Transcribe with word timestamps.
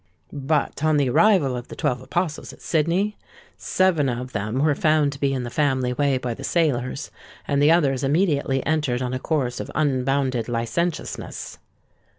But 0.33 0.83
on 0.83 0.97
the 0.97 1.09
arrival 1.09 1.55
of 1.55 1.67
the 1.67 1.75
Twelve 1.75 2.01
Apostles 2.01 2.51
at 2.51 2.61
Sydney, 2.63 3.19
seven 3.55 4.09
of 4.09 4.31
them 4.31 4.57
were 4.63 4.73
found 4.73 5.11
to 5.13 5.19
be 5.19 5.31
in 5.31 5.43
the 5.43 5.51
family 5.51 5.93
way 5.93 6.17
by 6.17 6.33
the 6.33 6.43
sailors; 6.43 7.11
and 7.47 7.61
the 7.61 7.69
others 7.71 8.03
immediately 8.03 8.65
entered 8.65 9.03
on 9.03 9.13
a 9.13 9.19
course 9.19 9.59
of 9.59 9.69
unbounded 9.75 10.49
licentiousness. 10.49 11.59